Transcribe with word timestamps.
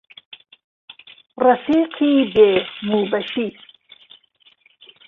ڕەفیقی 1.43 2.11
بێ 2.33 2.49
موبەشیر 2.89 3.55